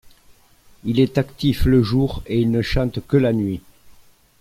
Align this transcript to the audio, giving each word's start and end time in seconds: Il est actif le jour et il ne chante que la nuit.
Il 0.83 0.99
est 0.99 1.19
actif 1.19 1.65
le 1.65 1.83
jour 1.83 2.23
et 2.25 2.39
il 2.41 2.49
ne 2.49 2.63
chante 2.63 3.05
que 3.05 3.17
la 3.17 3.33
nuit. 3.33 3.61